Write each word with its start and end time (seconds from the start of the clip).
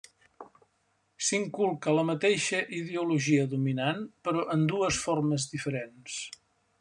S'inculca 1.25 1.93
la 1.99 2.05
mateixa 2.11 2.63
ideologia 2.79 3.45
dominant, 3.53 4.03
però 4.29 4.47
en 4.57 4.65
dues 4.73 5.03
formes 5.05 5.47
diferents. 5.57 6.21